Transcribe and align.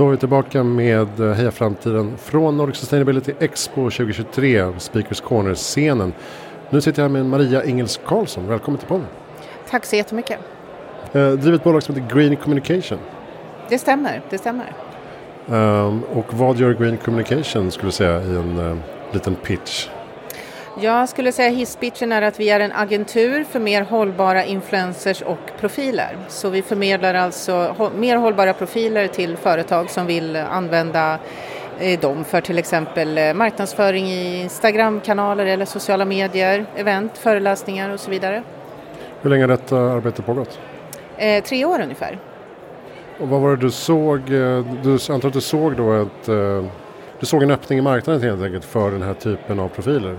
Då 0.00 0.06
är 0.06 0.10
vi 0.10 0.16
tillbaka 0.16 0.62
med 0.62 1.20
eh, 1.20 1.32
Heja 1.32 1.50
Framtiden 1.50 2.16
från 2.16 2.56
Nordic 2.56 2.76
Sustainability 2.76 3.32
Expo 3.38 3.90
2023, 3.90 4.72
Speakers 4.78 5.20
Corner-scenen. 5.20 6.12
Nu 6.70 6.80
sitter 6.80 7.02
jag 7.02 7.08
här 7.08 7.12
med 7.12 7.26
Maria 7.26 7.64
Ingels 7.64 8.00
Karlsson, 8.06 8.46
välkommen 8.46 8.78
till 8.78 8.88
podden. 8.88 9.06
Tack 9.70 9.84
så 9.84 9.96
jättemycket. 9.96 10.38
Eh, 11.12 11.30
driver 11.30 11.52
ett 11.52 11.64
bolag 11.64 11.82
som 11.82 11.94
heter 11.94 12.16
Green 12.16 12.36
Communication. 12.36 12.98
Det 13.68 13.78
stämmer, 13.78 14.22
det 14.30 14.38
stämmer. 14.38 14.72
Um, 15.46 16.02
och 16.02 16.34
vad 16.34 16.56
gör 16.56 16.74
Green 16.74 16.96
Communication 16.96 17.70
skulle 17.70 17.88
du 17.88 17.92
säga 17.92 18.22
i 18.22 18.36
en 18.36 18.58
uh, 18.58 18.76
liten 19.12 19.34
pitch? 19.34 19.88
Jag 20.78 21.08
skulle 21.08 21.32
säga 21.32 21.50
hisspitchen 21.50 22.12
är 22.12 22.22
att 22.22 22.40
vi 22.40 22.50
är 22.50 22.60
en 22.60 22.72
agentur 22.72 23.44
för 23.44 23.60
mer 23.60 23.82
hållbara 23.82 24.44
influencers 24.44 25.22
och 25.22 25.38
profiler. 25.60 26.18
Så 26.28 26.50
vi 26.50 26.62
förmedlar 26.62 27.14
alltså 27.14 27.90
mer 27.96 28.16
hållbara 28.16 28.52
profiler 28.52 29.06
till 29.06 29.36
företag 29.36 29.90
som 29.90 30.06
vill 30.06 30.36
använda 30.36 31.18
eh, 31.78 32.00
dem 32.00 32.24
för 32.24 32.40
till 32.40 32.58
exempel 32.58 33.18
eh, 33.18 33.34
marknadsföring 33.34 34.06
i 34.06 34.42
Instagramkanaler 34.42 35.46
eller 35.46 35.64
sociala 35.64 36.04
medier, 36.04 36.66
event, 36.76 37.18
föreläsningar 37.18 37.90
och 37.90 38.00
så 38.00 38.10
vidare. 38.10 38.42
Hur 39.20 39.30
länge 39.30 39.42
har 39.42 39.48
detta 39.48 39.76
arbete 39.76 40.22
pågått? 40.22 40.58
Eh, 41.16 41.44
tre 41.44 41.64
år 41.64 41.80
ungefär. 41.80 42.18
Och 43.20 43.28
vad 43.28 43.40
var 43.40 43.50
det 43.50 43.56
du 43.56 43.70
såg? 43.70 44.18
Eh, 44.18 44.64
du 44.82 44.98
antar 45.10 45.28
att 45.28 45.34
du 45.34 45.40
såg 45.40 45.76
då 45.76 45.92
att 45.92 46.26
du 47.20 47.26
såg 47.26 47.42
en 47.42 47.50
öppning 47.50 47.78
i 47.78 47.82
marknaden 47.82 48.22
helt 48.22 48.42
enkelt 48.42 48.64
för 48.64 48.90
den 48.90 49.02
här 49.02 49.14
typen 49.14 49.60
av 49.60 49.68
profiler? 49.68 50.18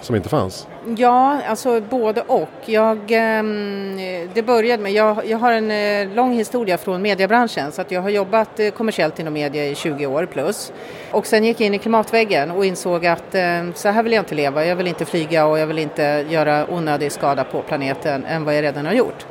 Som 0.00 0.16
inte 0.16 0.28
fanns? 0.28 0.66
Ja, 0.96 1.40
alltså 1.48 1.80
både 1.80 2.22
och. 2.22 2.48
Jag, 2.64 2.98
ehm, 3.08 3.96
det 4.34 4.42
började 4.42 4.82
med, 4.82 4.92
jag, 4.92 5.26
jag 5.26 5.38
har 5.38 5.52
en 5.52 5.70
eh, 5.70 6.14
lång 6.14 6.32
historia 6.32 6.78
från 6.78 7.02
mediebranschen 7.02 7.72
så 7.72 7.80
att 7.80 7.90
jag 7.90 8.02
har 8.02 8.10
jobbat 8.10 8.60
eh, 8.60 8.70
kommersiellt 8.70 9.18
inom 9.18 9.32
media 9.32 9.66
i 9.66 9.74
20 9.74 10.06
år 10.06 10.26
plus. 10.26 10.72
Och 11.10 11.26
sen 11.26 11.44
gick 11.44 11.60
jag 11.60 11.66
in 11.66 11.74
i 11.74 11.78
klimatväggen 11.78 12.50
och 12.50 12.64
insåg 12.64 13.06
att 13.06 13.34
ehm, 13.34 13.72
så 13.74 13.88
här 13.88 14.02
vill 14.02 14.12
jag 14.12 14.20
inte 14.20 14.34
leva. 14.34 14.64
Jag 14.64 14.76
vill 14.76 14.86
inte 14.86 15.04
flyga 15.04 15.46
och 15.46 15.58
jag 15.58 15.66
vill 15.66 15.78
inte 15.78 16.26
göra 16.28 16.70
onödig 16.70 17.12
skada 17.12 17.44
på 17.44 17.62
planeten 17.62 18.24
än 18.24 18.44
vad 18.44 18.56
jag 18.56 18.62
redan 18.62 18.86
har 18.86 18.92
gjort. 18.92 19.26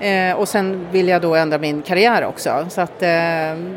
Eh, 0.00 0.36
och 0.36 0.48
sen 0.48 0.86
vill 0.92 1.08
jag 1.08 1.22
då 1.22 1.34
ändra 1.34 1.58
min 1.58 1.82
karriär 1.82 2.24
också. 2.24 2.66
Så 2.68 2.80
att, 2.80 3.02
eh, 3.02 3.10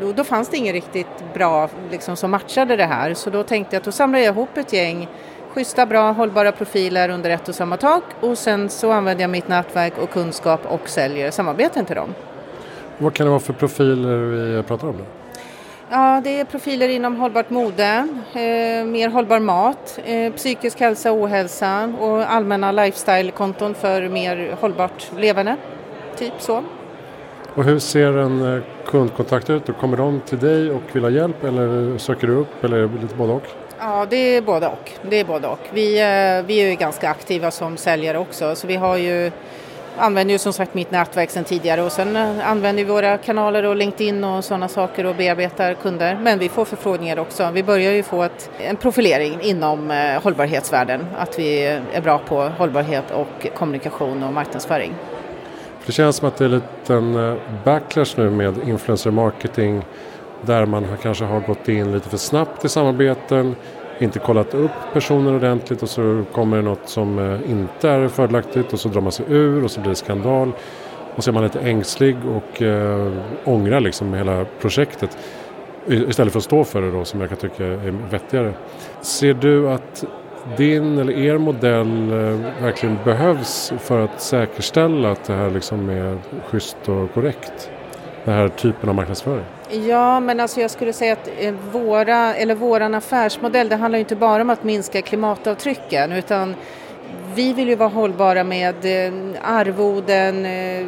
då, 0.00 0.12
då, 0.12 0.24
fanns 0.24 0.48
det 0.48 0.56
inget 0.56 0.72
riktigt 0.72 1.34
bra 1.34 1.68
liksom, 1.90 2.16
som 2.16 2.30
matchade 2.30 2.76
det 2.76 2.84
här. 2.84 3.14
Så 3.14 3.30
då 3.30 3.42
tänkte 3.42 3.76
jag 3.76 3.80
att 3.80 3.84
då 3.84 3.92
samlar 3.92 4.18
jag 4.18 4.34
ihop 4.34 4.56
ett 4.56 4.72
gäng 4.72 5.08
schyssta, 5.54 5.86
bra, 5.86 6.12
hållbara 6.12 6.52
profiler 6.52 7.08
under 7.08 7.30
ett 7.30 7.48
och 7.48 7.54
samma 7.54 7.76
tak 7.76 8.04
och 8.20 8.38
sen 8.38 8.68
så 8.68 8.90
använder 8.90 9.22
jag 9.22 9.30
mitt 9.30 9.48
nätverk 9.48 9.98
och 9.98 10.10
kunskap 10.10 10.60
och 10.66 10.88
säljer 10.88 11.30
samarbeten 11.30 11.84
till 11.84 11.96
dem. 11.96 12.14
Vad 12.98 13.14
kan 13.14 13.26
det 13.26 13.30
vara 13.30 13.40
för 13.40 13.52
profiler 13.52 14.16
vi 14.16 14.62
pratar 14.62 14.88
om? 14.88 14.96
Då? 14.96 15.04
Ja, 15.90 16.20
det 16.24 16.40
är 16.40 16.44
profiler 16.44 16.88
inom 16.88 17.16
hållbart 17.16 17.50
mode, 17.50 18.08
eh, 18.32 18.86
mer 18.86 19.08
hållbar 19.08 19.38
mat, 19.38 19.98
eh, 20.04 20.32
psykisk 20.32 20.80
hälsa 20.80 21.12
och 21.12 21.18
ohälsa 21.22 21.92
och 22.00 22.32
allmänna 22.32 22.72
lifestyle-konton 22.72 23.74
för 23.74 24.08
mer 24.08 24.56
hållbart 24.60 25.10
levande. 25.16 25.56
Typ 26.16 26.32
så. 26.38 26.62
Och 27.54 27.64
hur 27.64 27.78
ser 27.78 28.18
en 28.18 28.56
eh, 28.56 28.62
kundkontakt 28.86 29.50
ut? 29.50 29.62
Kommer 29.80 29.96
de 29.96 30.20
till 30.20 30.38
dig 30.38 30.70
och 30.70 30.82
vill 30.92 31.02
ha 31.02 31.10
hjälp 31.10 31.44
eller 31.44 31.98
söker 31.98 32.26
du 32.26 32.34
upp 32.34 32.64
eller 32.64 32.88
lite 33.02 33.14
både 33.14 33.32
och? 33.32 33.46
Ja, 33.82 34.06
det 34.10 34.16
är 34.16 34.42
både 34.42 34.66
och. 34.66 34.90
Det 35.02 35.20
är 35.20 35.24
både 35.24 35.48
och. 35.48 35.58
Vi, 35.72 36.00
eh, 36.00 36.46
vi 36.46 36.62
är 36.62 36.70
ju 36.70 36.74
ganska 36.74 37.10
aktiva 37.10 37.50
som 37.50 37.76
säljare 37.76 38.18
också 38.18 38.54
så 38.54 38.66
vi 38.66 38.76
har 38.76 38.96
ju 38.96 39.30
använder 39.98 40.32
ju 40.32 40.38
som 40.38 40.52
sagt 40.52 40.74
mitt 40.74 40.90
nätverk 40.90 41.30
sedan 41.30 41.44
tidigare 41.44 41.82
och 41.82 41.92
sen 41.92 42.16
eh, 42.16 42.50
använder 42.50 42.84
vi 42.84 42.90
våra 42.90 43.18
kanaler 43.18 43.64
och 43.64 43.76
LinkedIn 43.76 44.24
och 44.24 44.44
sådana 44.44 44.68
saker 44.68 45.06
och 45.06 45.14
bearbetar 45.14 45.74
kunder. 45.74 46.18
Men 46.22 46.38
vi 46.38 46.48
får 46.48 46.64
förfrågningar 46.64 47.18
också. 47.18 47.50
Vi 47.50 47.62
börjar 47.62 47.92
ju 47.92 48.02
få 48.02 48.22
ett, 48.22 48.50
en 48.58 48.76
profilering 48.76 49.38
inom 49.42 49.90
eh, 49.90 50.22
hållbarhetsvärlden, 50.22 51.06
att 51.18 51.38
vi 51.38 51.62
är 51.92 52.00
bra 52.00 52.18
på 52.18 52.42
hållbarhet 52.58 53.10
och 53.10 53.46
kommunikation 53.54 54.22
och 54.22 54.32
marknadsföring. 54.32 54.94
Det 55.86 55.92
känns 55.92 56.16
som 56.16 56.28
att 56.28 56.36
det 56.36 56.44
är 56.44 56.48
en 56.48 56.54
liten 56.54 57.38
backlash 57.64 58.14
nu 58.16 58.30
med 58.30 58.68
influencer 58.68 59.10
marketing 59.10 59.82
där 60.42 60.66
man 60.66 60.86
kanske 61.02 61.24
har 61.24 61.40
gått 61.40 61.68
in 61.68 61.92
lite 61.92 62.08
för 62.08 62.16
snabbt 62.16 62.64
i 62.64 62.68
samarbeten, 62.68 63.56
inte 63.98 64.18
kollat 64.18 64.54
upp 64.54 64.70
personer 64.92 65.34
ordentligt 65.34 65.82
och 65.82 65.88
så 65.88 66.24
kommer 66.32 66.56
det 66.56 66.62
något 66.62 66.88
som 66.88 67.18
eh, 67.18 67.50
inte 67.50 67.88
är 67.88 68.08
fördelaktigt 68.08 68.72
och 68.72 68.80
så 68.80 68.88
drar 68.88 69.00
man 69.00 69.12
sig 69.12 69.26
ur 69.28 69.64
och 69.64 69.70
så 69.70 69.80
blir 69.80 69.90
det 69.90 69.96
skandal. 69.96 70.52
Och 71.16 71.24
så 71.24 71.30
är 71.30 71.32
man 71.32 71.42
lite 71.42 71.60
ängslig 71.60 72.16
och 72.26 72.62
äh, 72.62 73.12
ångrar 73.44 73.80
liksom 73.80 74.14
hela 74.14 74.46
projektet 74.60 75.18
istället 75.86 76.32
för 76.32 76.38
att 76.38 76.44
stå 76.44 76.64
för 76.64 76.82
det 76.82 76.90
då 76.90 77.04
som 77.04 77.20
jag 77.20 77.28
kan 77.28 77.38
tycka 77.38 77.66
är 77.66 78.10
vettigare. 78.10 78.52
Ser 79.00 79.34
du 79.34 79.70
att 79.70 80.04
din 80.56 80.98
eller 80.98 81.12
er 81.12 81.38
modell 81.38 82.10
eh, 82.10 82.62
verkligen 82.62 82.98
behövs 83.04 83.72
för 83.78 84.04
att 84.04 84.20
säkerställa 84.20 85.10
att 85.10 85.24
det 85.24 85.34
här 85.34 85.50
liksom 85.50 85.88
är 85.88 86.18
schysst 86.44 86.76
och 86.86 87.14
korrekt? 87.14 87.70
Den 88.24 88.34
här 88.34 88.48
typen 88.48 88.88
av 88.88 88.94
marknadsföring? 88.94 89.44
Ja, 89.72 90.20
men 90.20 90.40
alltså 90.40 90.60
jag 90.60 90.70
skulle 90.70 90.92
säga 90.92 91.12
att 91.12 91.30
eh, 91.38 91.54
våra, 91.72 92.34
eller 92.34 92.54
våran 92.54 92.94
affärsmodell, 92.94 93.68
det 93.68 93.76
handlar 93.76 93.98
ju 93.98 94.00
inte 94.00 94.16
bara 94.16 94.42
om 94.42 94.50
att 94.50 94.64
minska 94.64 95.02
klimatavtrycken 95.02 96.12
utan 96.12 96.54
vi 97.34 97.52
vill 97.52 97.68
ju 97.68 97.74
vara 97.74 97.88
hållbara 97.88 98.44
med 98.44 98.74
eh, 98.84 99.12
arvoden 99.42 100.46
eh, 100.46 100.86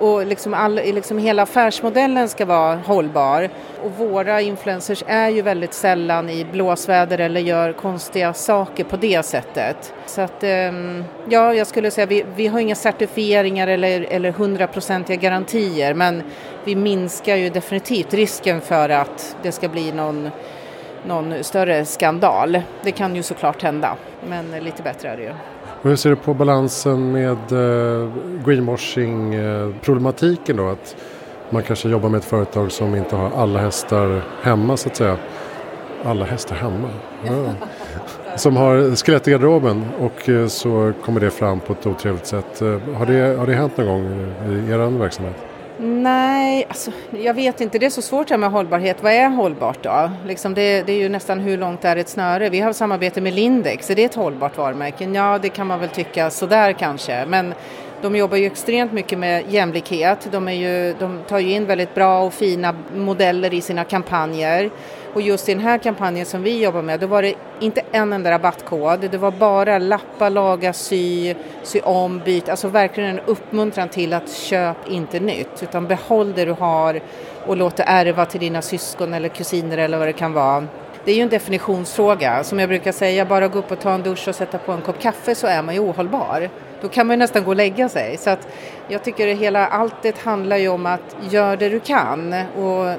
och 0.00 0.26
liksom, 0.26 0.54
all, 0.54 0.74
liksom 0.74 1.18
hela 1.18 1.42
affärsmodellen 1.42 2.28
ska 2.28 2.44
vara 2.44 2.76
hållbar. 2.76 3.50
Och 3.84 3.90
våra 3.90 4.40
influencers 4.40 5.04
är 5.06 5.28
ju 5.28 5.42
väldigt 5.42 5.74
sällan 5.74 6.30
i 6.30 6.44
blåsväder 6.44 7.18
eller 7.18 7.40
gör 7.40 7.72
konstiga 7.72 8.32
saker 8.32 8.84
på 8.84 8.96
det 8.96 9.22
sättet. 9.22 9.94
Så 10.06 10.20
att, 10.20 10.42
ehm, 10.42 11.04
ja, 11.28 11.54
jag 11.54 11.66
skulle 11.66 11.90
säga 11.90 12.06
vi, 12.06 12.24
vi 12.36 12.46
har 12.46 12.60
inga 12.60 12.74
certifieringar 12.74 13.68
eller, 13.68 14.00
eller 14.00 14.32
hundraprocentiga 14.32 15.16
garantier 15.16 15.94
men 15.94 16.22
vi 16.64 16.76
minskar 16.76 17.36
ju 17.36 17.50
definitivt 17.50 18.14
risken 18.14 18.60
för 18.60 18.88
att 18.88 19.36
det 19.42 19.52
ska 19.52 19.68
bli 19.68 19.92
någon, 19.92 20.30
någon 21.06 21.44
större 21.44 21.84
skandal. 21.84 22.62
Det 22.82 22.92
kan 22.92 23.16
ju 23.16 23.22
såklart 23.22 23.62
hända, 23.62 23.96
men 24.28 24.50
lite 24.50 24.82
bättre 24.82 25.08
är 25.08 25.16
det 25.16 25.22
ju 25.22 25.32
hur 25.82 25.96
ser 25.96 26.10
du 26.10 26.16
på 26.16 26.34
balansen 26.34 27.12
med 27.12 27.52
eh, 27.52 28.08
greenwashing-problematiken 28.44 30.56
då? 30.56 30.68
Att 30.68 30.96
man 31.50 31.62
kanske 31.62 31.88
jobbar 31.88 32.08
med 32.08 32.18
ett 32.18 32.24
företag 32.24 32.72
som 32.72 32.94
inte 32.94 33.16
har 33.16 33.30
alla 33.30 33.58
hästar 33.58 34.22
hemma 34.42 34.76
så 34.76 34.88
att 34.88 34.96
säga. 34.96 35.16
Alla 36.04 36.24
hästar 36.24 36.56
hemma? 36.56 36.88
Ja. 37.26 37.54
Som 38.36 38.56
har 38.56 38.96
skelett 38.96 39.28
i 39.28 39.30
garderoben 39.30 39.84
och 40.00 40.28
eh, 40.28 40.46
så 40.46 40.92
kommer 41.04 41.20
det 41.20 41.30
fram 41.30 41.60
på 41.60 41.72
ett 41.72 41.86
otrevligt 41.86 42.26
sätt. 42.26 42.62
Eh, 42.62 42.78
har 42.94 43.06
det, 43.06 43.38
har 43.38 43.46
det 43.46 43.54
hänt 43.54 43.76
någon 43.76 43.86
gång 43.86 44.04
i 44.48 44.72
er 44.72 44.98
verksamhet? 44.98 45.49
Nej, 45.82 46.66
alltså, 46.68 46.90
jag 47.10 47.34
vet 47.34 47.60
inte. 47.60 47.78
Det 47.78 47.86
är 47.86 47.90
så 47.90 48.02
svårt 48.02 48.28
det 48.28 48.34
här 48.34 48.38
med 48.38 48.50
hållbarhet. 48.50 49.02
Vad 49.02 49.12
är 49.12 49.28
hållbart 49.28 49.82
då? 49.82 50.10
Liksom 50.26 50.54
det, 50.54 50.82
det, 50.82 50.92
är 50.92 50.98
ju 50.98 51.08
nästan 51.08 51.40
hur 51.40 51.58
långt 51.58 51.84
är 51.84 51.96
ett 51.96 52.08
snöre? 52.08 52.48
Vi 52.48 52.60
har 52.60 52.72
samarbete 52.72 53.20
med 53.20 53.32
Lindex. 53.34 53.90
Är 53.90 53.94
det 53.94 54.04
ett 54.04 54.14
hållbart 54.14 54.56
varumärke? 54.56 55.04
Ja, 55.04 55.38
det 55.42 55.48
kan 55.48 55.66
man 55.66 55.80
väl 55.80 55.88
tycka 55.88 56.30
sådär 56.30 56.72
kanske. 56.72 57.26
Men 57.26 57.54
de 58.02 58.16
jobbar 58.16 58.36
ju 58.36 58.46
extremt 58.46 58.92
mycket 58.92 59.18
med 59.18 59.44
jämlikhet. 59.48 60.28
De, 60.32 60.48
är 60.48 60.52
ju, 60.52 60.94
de 60.98 61.22
tar 61.28 61.38
ju 61.38 61.52
in 61.52 61.66
väldigt 61.66 61.94
bra 61.94 62.22
och 62.22 62.34
fina 62.34 62.74
modeller 62.94 63.54
i 63.54 63.60
sina 63.60 63.84
kampanjer. 63.84 64.70
Och 65.14 65.22
just 65.22 65.48
i 65.48 65.54
den 65.54 65.62
här 65.62 65.78
kampanjen 65.78 66.26
som 66.26 66.42
vi 66.42 66.62
jobbar 66.62 66.82
med, 66.82 67.00
då 67.00 67.06
var 67.06 67.22
det 67.22 67.34
inte 67.60 67.82
en 67.92 68.12
enda 68.12 68.30
rabattkod. 68.30 69.00
Det 69.10 69.18
var 69.18 69.30
bara 69.30 69.78
lappa, 69.78 70.28
laga, 70.28 70.72
sy, 70.72 71.34
sy 71.62 71.80
om, 71.80 72.20
byt. 72.24 72.48
Alltså 72.48 72.68
verkligen 72.68 73.10
en 73.10 73.20
uppmuntran 73.26 73.88
till 73.88 74.12
att 74.12 74.32
köp 74.32 74.76
inte 74.88 75.20
nytt, 75.20 75.62
utan 75.62 75.86
behåll 75.86 76.32
det 76.32 76.44
du 76.44 76.52
har 76.52 77.00
och 77.46 77.56
låt 77.56 77.76
det 77.76 77.84
ärva 77.86 78.26
till 78.26 78.40
dina 78.40 78.62
syskon 78.62 79.14
eller 79.14 79.28
kusiner 79.28 79.78
eller 79.78 79.98
vad 79.98 80.08
det 80.08 80.12
kan 80.12 80.32
vara. 80.32 80.66
Det 81.10 81.14
är 81.14 81.16
ju 81.16 81.22
en 81.22 81.28
definitionsfråga. 81.28 82.44
Som 82.44 82.58
jag 82.58 82.68
brukar 82.68 82.92
säga, 82.92 83.24
bara 83.24 83.48
gå 83.48 83.58
upp 83.58 83.70
och 83.72 83.80
ta 83.80 83.92
en 83.92 84.02
dusch 84.02 84.28
och 84.28 84.34
sätta 84.34 84.58
på 84.58 84.72
en 84.72 84.80
kopp 84.80 85.00
kaffe 85.00 85.34
så 85.34 85.46
är 85.46 85.62
man 85.62 85.74
ju 85.74 85.80
ohållbar. 85.80 86.50
Då 86.80 86.88
kan 86.88 87.06
man 87.06 87.14
ju 87.14 87.18
nästan 87.18 87.44
gå 87.44 87.50
och 87.50 87.56
lägga 87.56 87.88
sig. 87.88 88.16
Så 88.16 88.30
att 88.30 88.48
jag 88.88 89.04
tycker 89.04 89.32
att 89.32 89.38
hela 89.38 89.66
alltet 89.66 90.18
handlar 90.18 90.56
ju 90.56 90.68
om 90.68 90.86
att 90.86 91.16
gör 91.30 91.56
det 91.56 91.68
du 91.68 91.80
kan 91.80 92.34
och 92.56 92.94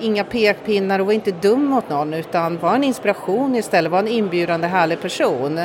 inga 0.00 0.24
pekpinnar 0.24 0.98
och 0.98 1.06
var 1.06 1.12
inte 1.12 1.30
dum 1.30 1.64
mot 1.64 1.88
någon 1.88 2.14
utan 2.14 2.58
var 2.58 2.74
en 2.74 2.84
inspiration 2.84 3.54
istället, 3.54 3.92
var 3.92 3.98
en 3.98 4.08
inbjudande 4.08 4.66
härlig 4.66 5.00
person 5.00 5.58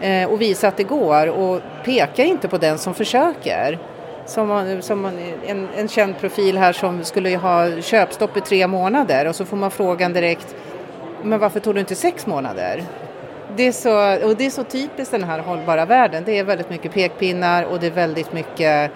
eh, 0.00 0.30
och 0.30 0.40
visa 0.40 0.68
att 0.68 0.76
det 0.76 0.84
går 0.84 1.26
och 1.26 1.60
peka 1.84 2.24
inte 2.24 2.48
på 2.48 2.58
den 2.58 2.78
som 2.78 2.94
försöker. 2.94 3.78
Som, 4.26 4.78
som 4.82 5.04
en, 5.46 5.68
en 5.76 5.88
känd 5.88 6.18
profil 6.18 6.58
här 6.58 6.72
som 6.72 7.04
skulle 7.04 7.36
ha 7.36 7.80
köpstopp 7.80 8.36
i 8.36 8.40
tre 8.40 8.66
månader 8.66 9.28
och 9.28 9.36
så 9.36 9.44
får 9.44 9.56
man 9.56 9.70
frågan 9.70 10.12
direkt 10.12 10.54
men 11.24 11.38
varför 11.38 11.60
tog 11.60 11.74
du 11.74 11.80
inte 11.80 11.94
sex 11.94 12.26
månader? 12.26 12.84
Det 13.56 13.62
är, 13.62 13.72
så, 13.72 14.26
och 14.28 14.36
det 14.36 14.46
är 14.46 14.50
så 14.50 14.64
typiskt 14.64 15.10
den 15.10 15.24
här 15.24 15.38
hållbara 15.38 15.86
världen. 15.86 16.22
Det 16.26 16.38
är 16.38 16.44
väldigt 16.44 16.70
mycket 16.70 16.92
pekpinnar 16.92 17.64
och 17.64 17.80
det 17.80 17.86
är 17.86 17.90
väldigt 17.90 18.32
mycket 18.32 18.90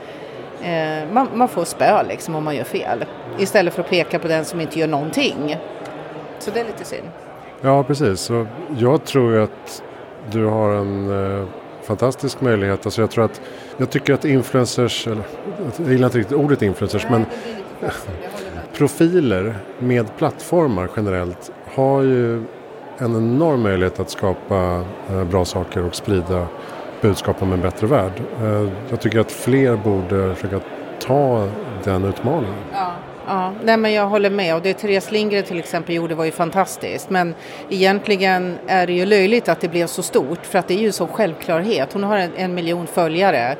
eh, 0.62 1.12
man, 1.12 1.28
man, 1.34 1.48
får 1.48 1.64
spö 1.64 2.02
liksom 2.02 2.34
om 2.34 2.44
man 2.44 2.56
gör 2.56 2.64
fel. 2.64 3.04
Istället 3.38 3.75
för 3.75 3.82
att 3.82 3.90
peka 3.90 4.19
på 4.19 4.28
den 4.28 4.44
som 4.44 4.60
inte 4.60 4.78
gör 4.78 4.86
någonting. 4.86 5.56
Så 6.38 6.50
det 6.50 6.60
är 6.60 6.64
lite 6.64 6.84
synd. 6.84 7.08
Ja, 7.60 7.82
precis. 7.82 8.20
Så 8.20 8.46
jag 8.78 9.04
tror 9.04 9.32
ju 9.32 9.42
att 9.42 9.82
du 10.31 10.44
har 10.44 10.70
en 10.70 11.10
eh, 11.40 11.46
fantastisk 11.82 12.40
möjlighet. 12.40 12.86
Alltså 12.86 13.00
jag, 13.00 13.10
tror 13.10 13.24
att, 13.24 13.40
jag 13.76 13.90
tycker 13.90 14.14
att 14.14 14.24
influencers, 14.24 15.06
eller 15.06 15.22
jag 15.76 15.92
gillar 15.92 16.06
inte 16.06 16.19
riktigt 16.19 16.36
ordet 16.36 16.62
influencers, 16.62 17.06
men 17.10 17.24
profiler 18.76 19.54
med 19.78 20.16
plattformar 20.16 20.88
generellt 20.96 21.52
har 21.78 22.02
ju 22.02 22.36
en 22.98 23.16
enorm 23.16 23.62
möjlighet 23.62 24.00
att 24.00 24.10
skapa 24.10 24.84
eh, 25.10 25.25
bra 25.25 25.44
saker 25.44 25.84
och 25.84 25.94
sprida 25.94 26.46
budskap 27.00 27.42
om 27.42 27.52
en 27.52 27.60
bättre 27.60 27.86
värld. 27.86 28.12
Eh, 28.42 28.69
jag 28.90 29.00
tycker 29.00 29.20
att 29.20 29.32
fler 29.32 29.76
borde 29.76 30.34
försöka 30.34 30.60
ta 31.00 31.48
den 31.84 32.04
utmaningen. 32.04 32.54
Ja. 32.72 32.92
Ja, 33.26 33.52
nej 33.64 33.76
men 33.76 33.92
jag 33.92 34.06
håller 34.06 34.30
med 34.30 34.54
och 34.54 34.62
det 34.62 34.75
Therese 34.75 35.10
Lindgren 35.10 35.44
till 35.44 35.58
exempel 35.58 35.94
gjorde 35.94 36.14
var 36.14 36.25
ju 36.25 36.30
fantastiskt 36.30 37.10
men 37.10 37.34
egentligen 37.69 38.58
är 38.66 38.86
det 38.86 38.92
ju 38.92 39.06
löjligt 39.06 39.48
att 39.48 39.60
det 39.60 39.69
blev 39.69 39.86
så 39.86 40.02
stort 40.02 40.46
för 40.46 40.58
att 40.58 40.69
det 40.69 40.74
är 40.74 40.78
ju 40.78 40.92
så 40.92 41.06
självklarhet. 41.06 41.92
Hon 41.92 42.04
har 42.04 42.16
en, 42.16 42.31
en 42.36 42.54
miljon 42.54 42.86
följare 42.86 43.56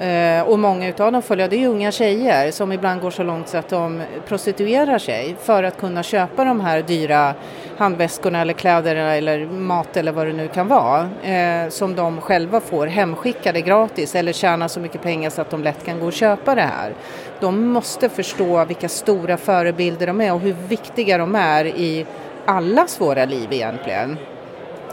Eh, 0.00 0.42
och 0.42 0.58
många 0.58 0.88
utav 0.88 1.12
dem 1.12 1.22
följer, 1.22 1.48
det 1.48 1.64
är 1.64 1.68
unga 1.68 1.92
tjejer 1.92 2.50
som 2.50 2.72
ibland 2.72 3.00
går 3.00 3.10
så 3.10 3.22
långt 3.22 3.48
så 3.48 3.56
att 3.56 3.68
de 3.68 4.02
prostituerar 4.28 4.98
sig 4.98 5.36
för 5.42 5.62
att 5.62 5.78
kunna 5.78 6.02
köpa 6.02 6.44
de 6.44 6.60
här 6.60 6.82
dyra 6.82 7.34
handväskorna 7.76 8.40
eller 8.40 8.52
kläderna 8.52 9.14
eller 9.14 9.46
mat 9.46 9.96
eller 9.96 10.12
vad 10.12 10.26
det 10.26 10.32
nu 10.32 10.48
kan 10.48 10.68
vara. 10.68 11.08
Eh, 11.22 11.68
som 11.68 11.94
de 11.94 12.20
själva 12.20 12.60
får 12.60 12.86
hemskickade 12.86 13.60
gratis 13.60 14.14
eller 14.14 14.32
tjänar 14.32 14.68
så 14.68 14.80
mycket 14.80 15.02
pengar 15.02 15.30
så 15.30 15.40
att 15.40 15.50
de 15.50 15.62
lätt 15.62 15.84
kan 15.84 16.00
gå 16.00 16.06
och 16.06 16.12
köpa 16.12 16.54
det 16.54 16.62
här. 16.62 16.94
De 17.40 17.68
måste 17.68 18.08
förstå 18.08 18.64
vilka 18.64 18.88
stora 18.88 19.36
förebilder 19.36 20.06
de 20.06 20.20
är 20.20 20.32
och 20.32 20.40
hur 20.40 20.56
viktiga 20.68 21.18
de 21.18 21.34
är 21.34 21.64
i 21.64 22.06
allas 22.46 23.00
våra 23.00 23.24
liv 23.24 23.52
egentligen. 23.52 24.18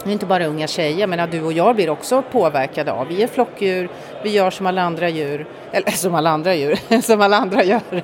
Det 0.04 0.10
är 0.10 0.12
inte 0.12 0.26
bara 0.26 0.46
unga 0.46 0.66
tjejer, 0.66 1.06
men 1.06 1.30
du 1.30 1.42
och 1.42 1.52
jag 1.52 1.76
blir 1.76 1.90
också 1.90 2.22
påverkade 2.22 2.92
av. 2.92 3.08
Vi 3.08 3.22
är 3.22 3.26
flockdjur, 3.26 3.88
vi 4.22 4.30
gör 4.30 4.50
som 4.50 4.66
alla 4.66 4.82
andra 4.82 5.08
djur, 5.08 5.46
eller 5.72 5.90
som 5.90 6.14
alla 6.14 6.30
andra 6.30 6.54
djur, 6.54 7.00
som 7.02 7.20
alla 7.20 7.36
andra 7.36 7.64
gör. 7.64 8.02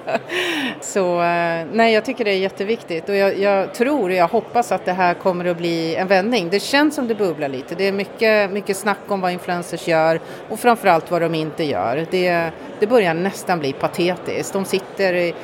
Så 0.80 1.22
eh, 1.22 1.66
nej, 1.72 1.94
jag 1.94 2.04
tycker 2.04 2.24
det 2.24 2.30
är 2.30 2.38
jätteviktigt 2.38 3.08
och 3.08 3.14
jag, 3.14 3.38
jag, 3.38 3.74
tror 3.74 4.08
och 4.08 4.16
jag 4.16 4.28
hoppas 4.28 4.72
att 4.72 4.84
det 4.84 4.92
här 4.92 5.14
kommer 5.14 5.44
att 5.44 5.56
bli 5.56 5.94
en 5.94 6.06
vändning. 6.06 6.48
Det 6.50 6.60
känns 6.60 6.94
som 6.94 7.08
det 7.08 7.14
bubblar 7.14 7.48
lite. 7.48 7.74
Det 7.74 7.88
är 7.88 7.92
mycket, 7.92 8.50
mycket 8.50 8.76
snack 8.76 8.98
om 9.08 9.20
vad 9.20 9.32
influencers 9.32 9.88
gör 9.88 10.20
och 10.48 10.60
framförallt 10.60 11.10
vad 11.10 11.22
de 11.22 11.34
inte 11.34 11.64
gör. 11.64 12.06
Det, 12.10 12.50
det 12.80 12.86
börjar 12.86 13.14
nästan 13.14 13.58
bli 13.58 13.72
patetiskt. 13.72 14.52
De 14.52 14.64
sitter 14.64 15.14
i 15.14 15.34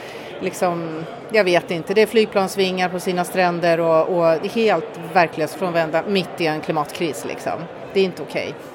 liksom, 0.41 1.05
jag 1.33 1.45
vet 1.45 1.71
inte, 1.71 1.95
det 1.95 2.03
är 2.03 2.07
flygplansvingar 2.07 2.89
på 2.89 3.01
sina 3.01 3.25
stränder 3.25 3.81
och, 3.81 4.19
och 4.19 4.47
helt 4.47 5.01
verklighetsfrånvända 5.13 6.03
mitt 6.09 6.41
i 6.41 6.47
en 6.47 6.61
klimatkris 6.61 7.25
liksom. 7.29 7.53
Det 7.93 8.01
är 8.01 8.05
inte 8.05 8.23
okej. 8.23 8.55
Okay. 8.55 8.75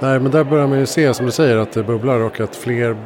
Nej, 0.00 0.20
men 0.20 0.32
där 0.32 0.44
börjar 0.44 0.66
man 0.66 0.78
ju 0.78 0.86
se 0.86 1.14
som 1.14 1.26
du 1.26 1.32
säger 1.32 1.56
att 1.56 1.72
det 1.72 1.82
bubblar 1.82 2.20
och 2.20 2.40
att 2.40 2.56
fler 2.56 2.96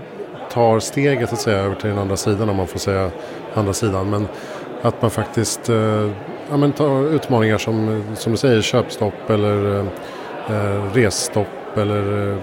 tar 0.50 0.80
steget 0.80 1.32
att 1.32 1.40
säga 1.40 1.58
över 1.58 1.74
till 1.74 1.88
den 1.88 1.98
andra 1.98 2.16
sidan 2.16 2.48
om 2.48 2.56
man 2.56 2.66
får 2.66 2.78
säga 2.78 3.10
andra 3.54 3.72
sidan. 3.72 4.10
Men 4.10 4.28
att 4.82 5.02
man 5.02 5.10
faktiskt 5.10 5.68
eh, 5.68 6.10
ja, 6.50 6.56
men 6.56 6.72
tar 6.72 7.14
utmaningar 7.14 7.58
som, 7.58 8.04
som 8.16 8.32
du 8.32 8.38
säger 8.38 8.62
köpstopp 8.62 9.30
eller 9.30 9.78
eh, 9.78 9.86
eh 10.50 10.92
resstopp 10.92 11.76
eller 11.76 12.30
eh, 12.32 12.38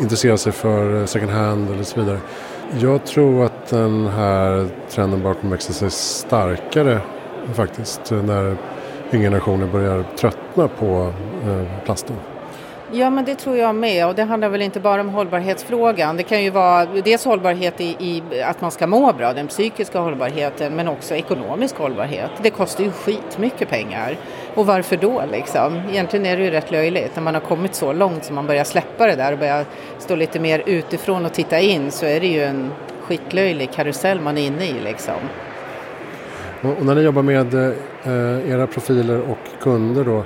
intresserar 0.00 0.36
sig 0.36 0.52
för 0.52 1.00
eh, 1.00 1.06
second 1.06 1.30
hand 1.30 1.70
eller 1.70 1.82
så 1.82 2.00
vidare. 2.00 2.18
Jag 2.72 3.04
tror 3.04 3.44
att 3.44 3.66
den 3.66 4.06
här 4.06 4.68
trenden 4.90 5.22
bara 5.22 5.34
kommer 5.34 5.52
växa 5.52 5.72
sig 5.72 5.90
starkare 5.90 7.00
faktiskt 7.54 8.10
när 8.10 8.56
yngre 9.12 9.24
generationer 9.24 9.66
börjar 9.66 10.04
tröttna 10.16 10.68
på 10.68 11.12
eh, 11.46 11.84
plasten. 11.84 12.16
Ja 12.98 13.10
men 13.10 13.24
det 13.24 13.34
tror 13.34 13.56
jag 13.56 13.74
med 13.74 14.06
och 14.06 14.14
det 14.14 14.22
handlar 14.22 14.48
väl 14.48 14.62
inte 14.62 14.80
bara 14.80 15.00
om 15.00 15.08
hållbarhetsfrågan. 15.08 16.16
Det 16.16 16.22
kan 16.22 16.42
ju 16.42 16.50
vara 16.50 16.86
dels 17.04 17.24
hållbarhet 17.24 17.80
i, 17.80 17.96
i, 17.98 18.42
att 18.42 18.60
man 18.60 18.70
ska 18.70 18.86
må 18.86 19.12
bra, 19.12 19.32
den 19.32 19.48
psykiska 19.48 19.98
hållbarheten 19.98 20.76
men 20.76 20.88
också 20.88 21.14
ekonomisk 21.14 21.76
hållbarhet. 21.76 22.30
Det 22.42 22.50
kostar 22.50 22.84
ju 22.84 22.90
skitmycket 22.90 23.68
pengar. 23.68 24.16
Och 24.54 24.66
varför 24.66 24.96
då 24.96 25.22
liksom? 25.32 25.80
Egentligen 25.90 26.26
är 26.26 26.36
det 26.36 26.44
ju 26.44 26.50
rätt 26.50 26.70
löjligt. 26.70 27.16
När 27.16 27.22
man 27.22 27.34
har 27.34 27.40
kommit 27.40 27.74
så 27.74 27.92
långt 27.92 28.24
som 28.24 28.34
man 28.34 28.46
börjar 28.46 28.64
släppa 28.64 29.06
det 29.06 29.16
där 29.16 29.32
och 29.32 29.38
börjar 29.38 29.64
stå 29.98 30.16
lite 30.16 30.40
mer 30.40 30.62
utifrån 30.66 31.24
och 31.24 31.32
titta 31.32 31.60
in 31.60 31.90
så 31.90 32.06
är 32.06 32.20
det 32.20 32.26
ju 32.26 32.42
en 32.44 32.70
skitlöjlig 33.02 33.72
karusell 33.72 34.20
man 34.20 34.38
är 34.38 34.46
inne 34.46 34.64
i 34.64 34.74
liksom. 34.84 35.14
Och 36.62 36.86
när 36.86 36.94
ni 36.94 37.00
jobbar 37.00 37.22
med 37.22 37.54
eh, 37.54 38.50
era 38.50 38.66
profiler 38.66 39.20
och 39.20 39.62
kunder 39.62 40.04
då 40.04 40.24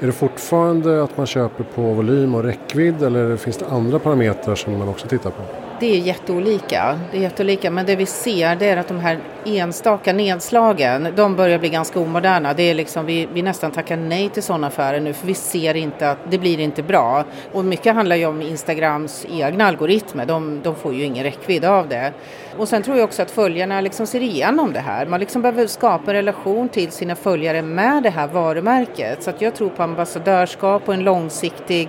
är 0.00 0.06
det 0.06 0.12
fortfarande 0.12 1.02
att 1.02 1.16
man 1.16 1.26
köper 1.26 1.64
på 1.64 1.82
volym 1.82 2.34
och 2.34 2.42
räckvidd 2.42 3.02
eller 3.02 3.36
finns 3.36 3.56
det 3.56 3.66
andra 3.66 3.98
parametrar 3.98 4.54
som 4.54 4.78
man 4.78 4.88
också 4.88 5.08
tittar 5.08 5.30
på? 5.30 5.69
Det 5.80 5.96
är 5.96 5.98
jätteolika, 5.98 7.00
det 7.10 7.16
är 7.16 7.22
jätteolika 7.22 7.70
men 7.70 7.86
det 7.86 7.96
vi 7.96 8.06
ser 8.06 8.56
det 8.56 8.66
är 8.66 8.76
att 8.76 8.88
de 8.88 8.98
här 8.98 9.18
enstaka 9.44 10.12
nedslagen 10.12 11.08
de 11.16 11.36
börjar 11.36 11.58
bli 11.58 11.68
ganska 11.68 12.00
omoderna. 12.00 12.54
Det 12.54 12.62
är 12.62 12.74
liksom, 12.74 13.06
vi, 13.06 13.28
vi 13.32 13.42
nästan 13.42 13.70
tackar 13.70 13.96
nej 13.96 14.28
till 14.28 14.42
sådana 14.42 14.66
affärer 14.66 15.00
nu 15.00 15.12
för 15.12 15.26
vi 15.26 15.34
ser 15.34 15.76
inte 15.76 16.10
att 16.10 16.18
det 16.30 16.38
blir 16.38 16.60
inte 16.60 16.82
bra. 16.82 17.24
Och 17.52 17.64
mycket 17.64 17.94
handlar 17.94 18.16
ju 18.16 18.26
om 18.26 18.42
Instagrams 18.42 19.26
egna 19.30 19.66
algoritmer, 19.66 20.26
de, 20.26 20.60
de 20.62 20.74
får 20.74 20.94
ju 20.94 21.04
ingen 21.04 21.24
räckvidd 21.24 21.64
av 21.64 21.88
det. 21.88 22.12
Och 22.58 22.68
sen 22.68 22.82
tror 22.82 22.96
jag 22.96 23.04
också 23.04 23.22
att 23.22 23.30
följarna 23.30 23.80
liksom 23.80 24.06
ser 24.06 24.20
igenom 24.22 24.72
det 24.72 24.80
här. 24.80 25.06
Man 25.06 25.20
liksom 25.20 25.42
behöver 25.42 25.66
skapa 25.66 26.10
en 26.10 26.16
relation 26.16 26.68
till 26.68 26.90
sina 26.90 27.14
följare 27.14 27.62
med 27.62 28.02
det 28.02 28.10
här 28.10 28.26
varumärket. 28.26 29.22
Så 29.22 29.30
att 29.30 29.40
jag 29.40 29.54
tror 29.54 29.68
på 29.68 29.82
ambassadörskap 29.82 30.88
och 30.88 30.94
en 30.94 31.04
långsiktig, 31.04 31.88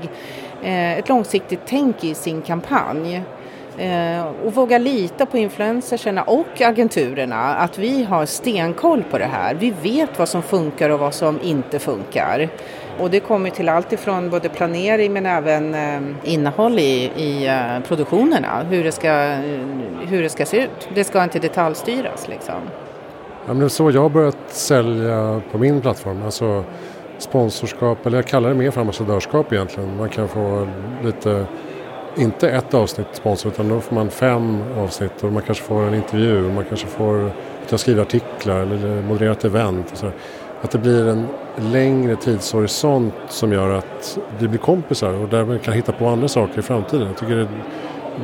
eh, 0.63 0.97
ett 0.97 1.09
långsiktigt 1.09 1.61
tänk 1.65 2.03
i 2.03 2.13
sin 2.13 2.41
kampanj. 2.41 3.23
Eh, 3.77 4.25
och 4.45 4.53
våga 4.53 4.77
lita 4.77 5.25
på 5.25 5.37
influencerserna 5.37 6.23
och 6.23 6.61
agenturerna 6.61 7.55
att 7.55 7.77
vi 7.77 8.03
har 8.03 8.25
stenkoll 8.25 9.03
på 9.11 9.17
det 9.17 9.25
här. 9.25 9.55
Vi 9.55 9.73
vet 9.81 10.19
vad 10.19 10.29
som 10.29 10.41
funkar 10.41 10.89
och 10.89 10.99
vad 10.99 11.13
som 11.13 11.39
inte 11.41 11.79
funkar. 11.79 12.49
Och 12.99 13.09
det 13.09 13.19
kommer 13.19 13.49
till 13.49 13.69
allt 13.69 13.93
ifrån 13.93 14.29
både 14.29 14.49
planering 14.49 15.13
men 15.13 15.25
även 15.25 15.73
eh, 15.73 16.33
innehåll 16.33 16.79
i, 16.79 17.11
i 17.15 17.47
eh, 17.47 17.87
produktionerna, 17.87 18.63
hur 18.69 18.83
det, 18.83 18.91
ska, 18.91 19.11
hur 20.07 20.23
det 20.23 20.29
ska 20.29 20.45
se 20.45 20.63
ut. 20.63 20.89
Det 20.95 21.03
ska 21.03 21.23
inte 21.23 21.39
detaljstyras 21.39 22.27
liksom. 22.27 22.55
Ja, 23.45 23.47
men 23.47 23.59
det 23.59 23.65
är 23.65 23.69
så 23.69 23.91
jag 23.91 24.01
har 24.01 24.09
börjat 24.09 24.37
sälja 24.47 25.41
på 25.51 25.57
min 25.57 25.81
plattform. 25.81 26.23
Alltså 26.25 26.63
sponsorskap, 27.17 28.05
eller 28.05 28.17
jag 28.17 28.25
kallar 28.25 28.49
det 28.49 28.55
mer 28.55 28.71
för 28.71 28.81
ambassadörskap 28.81 29.53
egentligen. 29.53 29.97
Man 29.97 30.09
kan 30.09 30.27
få 30.27 30.67
lite 31.03 31.45
inte 32.17 32.49
ett 32.49 32.73
avsnitt 32.73 33.07
sponsor 33.13 33.51
utan 33.51 33.69
då 33.69 33.79
får 33.79 33.95
man 33.95 34.09
fem 34.09 34.63
avsnitt 34.77 35.23
och 35.23 35.33
man 35.33 35.43
kanske 35.43 35.63
får 35.63 35.83
en 35.83 35.93
intervju, 35.93 36.45
och 36.45 36.53
man 36.53 36.65
kanske 36.65 36.87
får 36.87 37.25
att 37.63 37.71
jag 37.71 37.79
skriver 37.79 38.01
artiklar 38.01 38.59
eller 38.59 39.01
moderera 39.01 39.31
ett 39.31 39.45
event. 39.45 39.91
Och 39.91 39.97
så. 39.97 40.11
Att 40.61 40.71
det 40.71 40.77
blir 40.77 41.07
en 41.07 41.27
längre 41.55 42.15
tidshorisont 42.15 43.13
som 43.27 43.53
gör 43.53 43.69
att 43.69 44.17
vi 44.39 44.47
blir 44.47 44.59
kompisar 44.59 45.13
och 45.13 45.29
där 45.29 45.45
man 45.45 45.59
kan 45.59 45.73
hitta 45.73 45.91
på 45.91 46.07
andra 46.07 46.27
saker 46.27 46.59
i 46.59 46.61
framtiden. 46.61 47.07
Jag 47.07 47.17
tycker 47.17 47.35
det, 47.35 47.47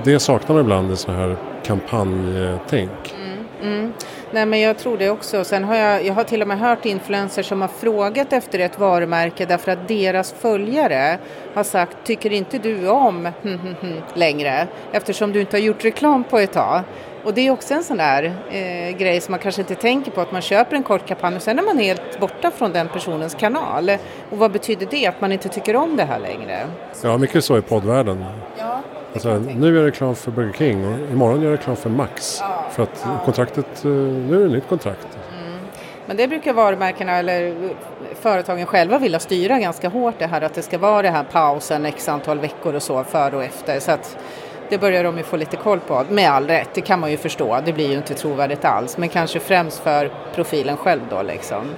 det 0.03 0.19
saknar 0.19 0.55
man 0.55 0.63
ibland 0.63 0.91
i 0.91 0.95
sådana 0.95 1.19
här 1.19 1.37
kampanjtänk. 1.63 3.15
Mm, 3.15 3.45
mm. 3.61 3.93
Nej 4.31 4.45
men 4.45 4.59
jag 4.59 4.77
tror 4.77 4.97
det 4.97 5.09
också. 5.09 5.43
Sen 5.43 5.63
har 5.63 5.75
jag, 5.75 6.05
jag 6.05 6.13
har 6.13 6.23
till 6.23 6.41
och 6.41 6.47
med 6.47 6.59
hört 6.59 6.85
influencers 6.85 7.45
som 7.45 7.61
har 7.61 7.67
frågat 7.67 8.33
efter 8.33 8.59
ett 8.59 8.79
varumärke 8.79 9.45
därför 9.45 9.71
att 9.71 9.87
deras 9.87 10.31
följare 10.31 11.17
har 11.53 11.63
sagt 11.63 11.97
tycker 12.03 12.33
inte 12.33 12.57
du 12.57 12.87
om 12.87 13.29
längre 14.13 14.67
eftersom 14.91 15.31
du 15.31 15.39
inte 15.41 15.57
har 15.57 15.61
gjort 15.61 15.85
reklam 15.85 16.23
på 16.23 16.39
ett 16.39 16.53
tag. 16.53 16.83
Och 17.23 17.33
det 17.33 17.47
är 17.47 17.51
också 17.51 17.73
en 17.73 17.83
sån 17.83 17.97
där 17.97 18.23
eh, 18.51 18.97
grej 18.97 19.21
som 19.21 19.31
man 19.31 19.39
kanske 19.39 19.61
inte 19.61 19.75
tänker 19.75 20.11
på 20.11 20.21
att 20.21 20.31
man 20.31 20.41
köper 20.41 20.75
en 20.75 20.83
kort 20.83 21.07
kampanj 21.07 21.35
och 21.35 21.41
sen 21.41 21.59
är 21.59 21.63
man 21.63 21.77
helt 21.77 22.19
borta 22.19 22.51
från 22.51 22.71
den 22.71 22.87
personens 22.87 23.35
kanal. 23.35 23.89
Och 24.29 24.37
vad 24.37 24.51
betyder 24.51 24.87
det? 24.91 25.07
Att 25.07 25.21
man 25.21 25.31
inte 25.31 25.49
tycker 25.49 25.75
om 25.75 25.97
det 25.97 26.03
här 26.03 26.19
längre? 26.19 26.67
Ja, 27.03 27.17
mycket 27.17 27.43
så 27.43 27.57
i 27.57 27.61
poddvärlden. 27.61 28.25
Ja. 28.57 28.81
Alltså, 29.25 29.53
nu 29.55 29.67
gör 29.67 29.75
jag 29.75 29.87
reklam 29.87 30.15
för 30.15 30.31
Burger 30.31 30.53
King 30.53 30.85
och 30.85 31.11
imorgon 31.11 31.41
gör 31.41 31.49
jag 31.49 31.57
reklam 31.57 31.75
för 31.75 31.89
Max. 31.89 32.41
För 32.71 32.83
att 32.83 33.05
kontraktet, 33.25 33.85
eh, 33.85 33.91
nu 33.91 34.35
är 34.35 34.39
det 34.39 34.45
ett 34.45 34.51
nytt 34.51 34.69
kontrakt. 34.69 35.07
Mm. 35.43 35.59
Men 36.05 36.17
det 36.17 36.27
brukar 36.27 36.53
varumärkena 36.53 37.11
eller 37.11 37.55
företagen 38.21 38.65
själva 38.65 38.99
vilja 38.99 39.19
styra 39.19 39.59
ganska 39.59 39.89
hårt 39.89 40.15
det 40.19 40.27
här 40.27 40.41
att 40.41 40.53
det 40.53 40.61
ska 40.61 40.77
vara 40.77 41.01
det 41.01 41.09
här 41.09 41.23
pausen 41.23 41.85
x 41.85 42.09
antal 42.09 42.39
veckor 42.39 42.75
och 42.75 42.83
så 42.83 43.03
före 43.03 43.35
och 43.35 43.43
efter. 43.43 43.79
Så 43.79 43.91
att 43.91 44.17
det 44.69 44.77
börjar 44.77 45.03
de 45.03 45.17
ju 45.17 45.23
få 45.23 45.37
lite 45.37 45.57
koll 45.57 45.79
på, 45.79 46.05
med 46.09 46.29
all 46.29 46.47
rätt, 46.47 46.69
det 46.73 46.81
kan 46.81 46.99
man 46.99 47.11
ju 47.11 47.17
förstå. 47.17 47.59
Det 47.65 47.73
blir 47.73 47.89
ju 47.89 47.97
inte 47.97 48.13
trovärdigt 48.13 48.65
alls, 48.65 48.97
men 48.97 49.09
kanske 49.09 49.39
främst 49.39 49.79
för 49.79 50.11
profilen 50.35 50.77
själv 50.77 51.01
då 51.09 51.21
liksom. 51.21 51.69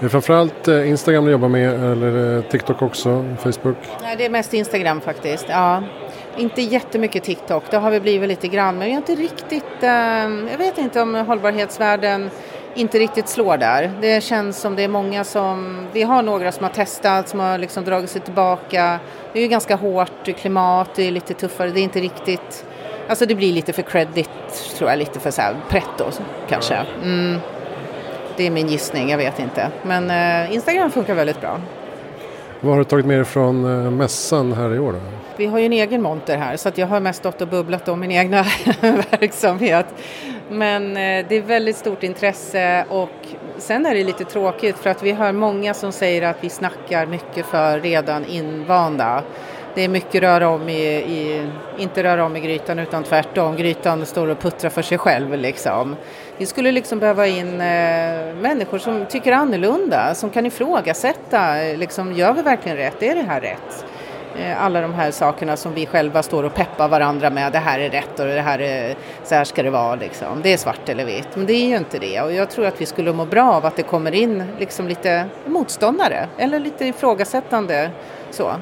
Det 0.00 0.06
är 0.06 0.08
framförallt 0.08 0.68
eh, 0.68 0.88
Instagram 0.88 1.24
du 1.24 1.30
jobbar 1.30 1.48
med 1.48 1.84
eller 1.92 2.36
eh, 2.36 2.42
TikTok 2.42 2.82
också, 2.82 3.24
Facebook? 3.38 3.76
Nej, 4.02 4.16
det 4.16 4.24
är 4.24 4.30
mest 4.30 4.54
Instagram 4.54 5.00
faktiskt. 5.00 5.46
Ja. 5.48 5.82
Inte 6.38 6.62
jättemycket 6.62 7.24
TikTok, 7.24 7.64
det 7.70 7.76
har 7.76 7.90
vi 7.90 8.00
blivit 8.00 8.28
lite 8.28 8.48
grann, 8.48 8.78
men 8.78 8.86
vi 8.86 8.92
har 8.92 9.00
inte 9.00 9.14
riktigt, 9.14 9.82
eh, 9.82 9.90
jag 10.50 10.58
vet 10.58 10.78
inte 10.78 11.00
om 11.00 11.14
hållbarhetsvärlden 11.14 12.30
inte 12.74 12.98
riktigt 12.98 13.28
slår 13.28 13.56
där. 13.56 13.92
Det 14.00 14.24
känns 14.24 14.60
som 14.60 14.76
det 14.76 14.84
är 14.84 14.88
många 14.88 15.24
som, 15.24 15.86
vi 15.92 16.02
har 16.02 16.22
några 16.22 16.52
som 16.52 16.64
har 16.64 16.70
testat, 16.70 17.28
som 17.28 17.40
har 17.40 17.58
liksom 17.58 17.84
dragit 17.84 18.10
sig 18.10 18.20
tillbaka. 18.20 18.98
Det 19.32 19.38
är 19.38 19.42
ju 19.42 19.48
ganska 19.48 19.76
hårt 19.76 20.38
klimat, 20.40 20.88
det 20.94 21.02
är 21.02 21.10
lite 21.10 21.34
tuffare, 21.34 21.70
det 21.70 21.80
är 21.80 21.84
inte 21.84 22.00
riktigt, 22.00 22.66
alltså 23.08 23.26
det 23.26 23.34
blir 23.34 23.52
lite 23.52 23.72
för 23.72 23.82
credit 23.82 24.30
tror 24.78 24.90
jag, 24.90 24.98
lite 24.98 25.20
för 25.20 25.30
så 25.30 25.42
här 25.42 25.56
pretto 25.68 26.04
kanske. 26.48 26.74
Mm. 27.02 27.38
Det 28.36 28.46
är 28.46 28.50
min 28.50 28.68
gissning, 28.68 29.10
jag 29.10 29.18
vet 29.18 29.38
inte. 29.38 29.70
Men 29.82 30.10
eh, 30.10 30.54
Instagram 30.54 30.90
funkar 30.90 31.14
väldigt 31.14 31.40
bra. 31.40 31.60
Vad 32.60 32.72
har 32.72 32.78
du 32.78 32.84
tagit 32.84 33.06
med 33.06 33.18
dig 33.18 33.24
från 33.24 33.84
eh, 33.84 33.90
mässan 33.90 34.52
här 34.52 34.74
i 34.74 34.78
år? 34.78 34.92
Då? 34.92 34.98
Vi 35.36 35.46
har 35.46 35.58
ju 35.58 35.66
en 35.66 35.72
egen 35.72 36.02
monter 36.02 36.36
här 36.36 36.56
så 36.56 36.68
att 36.68 36.78
jag 36.78 36.86
har 36.86 37.00
mest 37.00 37.18
stått 37.18 37.40
och 37.40 37.48
bubblat 37.48 37.88
om 37.88 38.00
min 38.00 38.10
egna 38.10 38.42
verksamhet. 39.10 39.86
Men 40.50 40.96
eh, 40.96 41.26
det 41.28 41.36
är 41.36 41.42
väldigt 41.42 41.76
stort 41.76 42.02
intresse 42.02 42.84
och 42.88 43.10
sen 43.58 43.86
är 43.86 43.94
det 43.94 44.04
lite 44.04 44.24
tråkigt 44.24 44.78
för 44.78 44.90
att 44.90 45.02
vi 45.02 45.12
har 45.12 45.32
många 45.32 45.74
som 45.74 45.92
säger 45.92 46.22
att 46.22 46.36
vi 46.40 46.48
snackar 46.48 47.06
mycket 47.06 47.46
för 47.46 47.80
redan 47.80 48.24
invanda. 48.24 49.22
Det 49.78 49.84
är 49.84 49.88
mycket 49.88 50.22
röra 50.22 50.48
om 50.48 50.68
i, 50.68 50.82
i, 50.82 51.48
inte 51.78 52.02
röra 52.02 52.24
om 52.24 52.36
i 52.36 52.40
grytan 52.40 52.78
utan 52.78 53.04
tvärtom. 53.04 53.56
Grytan 53.56 54.06
står 54.06 54.26
och 54.26 54.38
puttrar 54.38 54.70
för 54.70 54.82
sig 54.82 54.98
själv 54.98 55.34
liksom. 55.34 55.96
Vi 56.38 56.46
skulle 56.46 56.72
liksom 56.72 56.98
behöva 56.98 57.26
in 57.26 57.60
eh, 57.60 58.34
människor 58.34 58.78
som 58.78 59.06
tycker 59.06 59.32
annorlunda, 59.32 60.14
som 60.14 60.30
kan 60.30 60.46
ifrågasätta, 60.46 61.54
liksom, 61.76 62.12
gör 62.12 62.32
vi 62.32 62.42
verkligen 62.42 62.76
rätt? 62.76 63.02
Är 63.02 63.14
det 63.14 63.22
här 63.22 63.40
rätt? 63.40 63.84
Eh, 64.38 64.64
alla 64.64 64.80
de 64.80 64.94
här 64.94 65.10
sakerna 65.10 65.56
som 65.56 65.74
vi 65.74 65.86
själva 65.86 66.22
står 66.22 66.42
och 66.42 66.54
peppar 66.54 66.88
varandra 66.88 67.30
med, 67.30 67.52
det 67.52 67.58
här 67.58 67.78
är 67.78 67.90
rätt 67.90 68.20
och 68.20 68.26
det 68.26 68.40
här 68.40 68.60
är, 68.60 68.96
så 69.24 69.34
här 69.34 69.44
ska 69.44 69.62
det 69.62 69.70
vara 69.70 69.94
liksom. 69.94 70.42
Det 70.42 70.52
är 70.52 70.56
svart 70.56 70.88
eller 70.88 71.04
vitt, 71.04 71.28
men 71.34 71.46
det 71.46 71.52
är 71.52 71.66
ju 71.66 71.76
inte 71.76 71.98
det 71.98 72.20
och 72.20 72.32
jag 72.32 72.50
tror 72.50 72.66
att 72.66 72.80
vi 72.80 72.86
skulle 72.86 73.12
må 73.12 73.24
bra 73.24 73.52
av 73.52 73.66
att 73.66 73.76
det 73.76 73.82
kommer 73.82 74.14
in 74.14 74.44
liksom 74.58 74.88
lite 74.88 75.26
motståndare 75.46 76.28
eller 76.38 76.60
lite 76.60 76.84
ifrågasättande 76.84 77.90
så. 78.30 78.52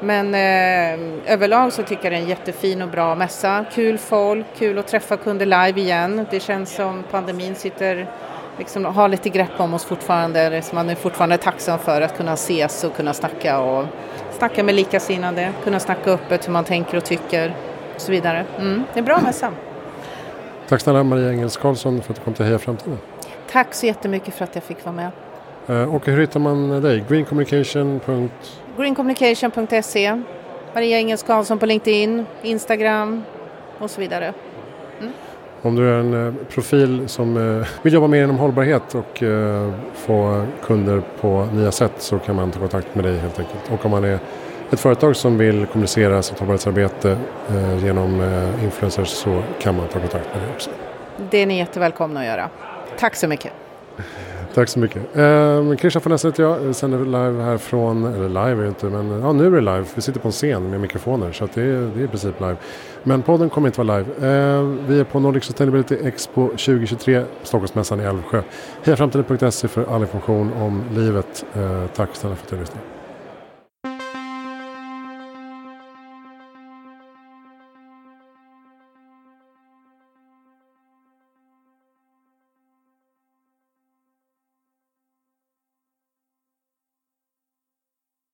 Men 0.00 0.34
eh, 0.34 1.32
överlag 1.32 1.72
så 1.72 1.82
tycker 1.82 2.04
jag 2.04 2.12
det 2.12 2.16
är 2.16 2.22
en 2.22 2.28
jättefin 2.28 2.82
och 2.82 2.88
bra 2.88 3.14
mässa. 3.14 3.64
Kul 3.72 3.98
folk, 3.98 4.46
kul 4.58 4.78
att 4.78 4.88
träffa 4.88 5.16
kunder 5.16 5.46
live 5.46 5.80
igen. 5.80 6.26
Det 6.30 6.40
känns 6.40 6.74
som 6.74 7.04
pandemin 7.10 7.54
sitter 7.54 8.10
liksom 8.58 8.84
har 8.84 9.08
lite 9.08 9.28
grepp 9.28 9.60
om 9.60 9.74
oss 9.74 9.84
fortfarande. 9.84 10.62
Så 10.62 10.74
man 10.74 10.90
är 10.90 10.94
fortfarande 10.94 11.38
tacksam 11.38 11.78
för 11.78 12.00
att 12.00 12.16
kunna 12.16 12.32
ses 12.32 12.84
och 12.84 12.96
kunna 12.96 13.14
snacka 13.14 13.60
och 13.60 13.86
snacka 14.38 14.64
med 14.64 14.74
likasinnade, 14.74 15.52
kunna 15.64 15.80
snacka 15.80 16.10
öppet 16.10 16.48
hur 16.48 16.52
man 16.52 16.64
tänker 16.64 16.96
och 16.96 17.04
tycker 17.04 17.54
och 17.94 18.00
så 18.00 18.12
vidare. 18.12 18.44
Mm, 18.58 18.82
det 18.94 19.00
är 19.00 19.04
bra 19.04 19.20
mässa. 19.20 19.52
Tack 20.68 20.80
snälla 20.80 21.04
Maria 21.04 21.30
Engels 21.30 21.56
Karlsson 21.56 22.02
för 22.02 22.12
att 22.12 22.18
du 22.18 22.24
kom 22.24 22.34
till 22.34 22.44
Heja 22.44 22.58
Framtiden. 22.58 22.98
Tack 23.50 23.74
så 23.74 23.86
jättemycket 23.86 24.34
för 24.34 24.44
att 24.44 24.54
jag 24.54 24.64
fick 24.64 24.84
vara 24.84 24.94
med. 24.96 25.10
Eh, 25.68 25.94
och 25.94 26.06
hur 26.06 26.20
hittar 26.20 26.40
man 26.40 26.82
dig? 26.82 27.04
Greencommunication. 27.08 28.00
Greencommunication.se 28.76 30.22
Maria 30.74 30.98
Engels 30.98 31.22
Karlsson 31.22 31.58
på 31.58 31.66
LinkedIn, 31.66 32.26
Instagram 32.42 33.22
och 33.78 33.90
så 33.90 34.00
vidare. 34.00 34.32
Mm. 35.00 35.12
Om 35.62 35.76
du 35.76 35.88
är 35.88 35.98
en 35.98 36.26
eh, 36.26 36.34
profil 36.48 37.08
som 37.08 37.36
eh, 37.36 37.68
vill 37.82 37.92
jobba 37.92 38.06
mer 38.06 38.24
inom 38.24 38.38
hållbarhet 38.38 38.94
och 38.94 39.22
få 39.94 40.46
kunder 40.64 41.02
på 41.20 41.48
nya 41.52 41.72
sätt 41.72 41.92
så 41.98 42.18
kan 42.18 42.36
man 42.36 42.50
ta 42.50 42.58
kontakt 42.58 42.94
med 42.94 43.04
dig 43.04 43.18
helt 43.18 43.38
enkelt. 43.38 43.70
Och 43.70 43.84
om 43.84 43.90
man 43.90 44.04
är 44.04 44.18
ett 44.70 44.80
företag 44.80 45.16
som 45.16 45.38
vill 45.38 45.66
kommunicera 45.66 46.22
sitt 46.22 46.38
hållbarhetsarbete 46.38 47.18
genom 47.82 48.22
influencers 48.62 49.08
så 49.08 49.42
kan 49.60 49.76
man 49.76 49.88
ta 49.88 49.98
kontakt 49.98 50.34
med 50.34 50.42
dig 50.42 50.50
också. 50.54 50.70
Det 51.30 51.38
är 51.38 51.46
ni 51.46 51.58
jättevälkomna 51.58 52.20
att 52.20 52.26
göra. 52.26 52.50
Tack 52.98 53.16
så 53.16 53.28
mycket. 53.28 53.52
Tack 54.56 54.68
så 54.68 54.78
mycket. 54.78 55.16
Eh, 55.16 55.76
Christian 55.76 56.02
von 56.04 56.12
Essen 56.12 56.30
heter 56.30 56.42
jag. 56.42 56.74
Sänder 56.74 57.04
live 57.04 57.42
här 57.42 57.58
från, 57.58 58.04
eller 58.04 58.28
live 58.28 58.50
är 58.50 58.62
det 58.62 58.68
inte, 58.68 58.86
men 58.86 59.20
ja, 59.20 59.32
nu 59.32 59.46
är 59.46 59.50
det 59.50 59.60
live. 59.60 59.84
Vi 59.94 60.02
sitter 60.02 60.20
på 60.20 60.28
en 60.28 60.32
scen 60.32 60.70
med 60.70 60.80
mikrofoner 60.80 61.32
så 61.32 61.48
det, 61.54 61.62
är, 61.62 61.90
det 61.94 62.00
är 62.00 62.04
i 62.04 62.08
princip 62.08 62.40
live. 62.40 62.56
Men 63.02 63.22
podden 63.22 63.50
kommer 63.50 63.68
inte 63.68 63.82
vara 63.82 63.98
live. 63.98 64.10
Eh, 64.10 64.62
vi 64.88 65.00
är 65.00 65.04
på 65.04 65.20
Nordic 65.20 65.44
Sustainability 65.44 65.94
Expo 65.94 66.48
2023, 66.48 67.24
Stockholmsmässan 67.42 68.00
i 68.00 68.04
Älvsjö. 68.04 68.42
Hejaframtiden.se 68.82 69.68
för 69.68 69.94
all 69.94 70.00
information 70.00 70.52
om 70.52 70.84
livet. 70.94 71.44
Eh, 71.54 71.86
tack 71.94 72.08
snälla 72.12 72.36
för 72.36 72.44
att 72.44 72.50
du 72.50 72.56
lyssnade. 72.56 72.95